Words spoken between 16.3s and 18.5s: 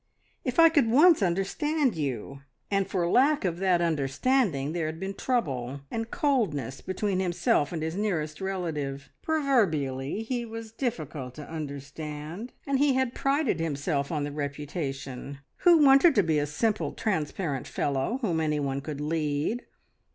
a simple, transparent fellow, whom